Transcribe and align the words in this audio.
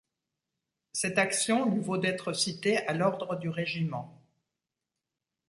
Cette 0.93 1.19
action 1.19 1.69
lui 1.69 1.79
vaut 1.79 1.97
d'être 1.99 2.33
cité 2.33 2.77
à 2.87 2.93
l'ordre 2.95 3.35
du 3.35 3.49
régiment. 3.49 4.19